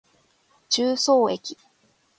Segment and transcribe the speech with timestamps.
[0.67, 1.55] 十三駅